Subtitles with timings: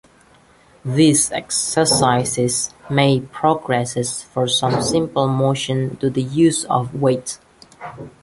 [0.83, 7.37] These exercises may progress from simple motion to the use of weights.